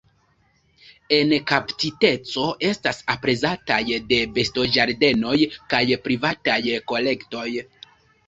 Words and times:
En 1.17 1.33
kaptiteco 1.49 2.45
estas 2.69 3.01
aprezataj 3.15 3.79
de 4.13 4.19
bestoĝardenoj 4.39 5.35
kaj 5.75 5.83
privataj 6.07 6.59
kolektoj. 6.93 7.47